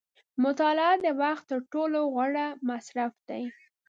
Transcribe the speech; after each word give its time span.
•مطالعه 0.43 0.95
د 1.05 1.07
وخت 1.21 1.43
تر 1.51 1.59
ټولو 1.71 1.99
غوره 2.13 2.47
مصرف 2.69 3.13
دی. 3.29 3.43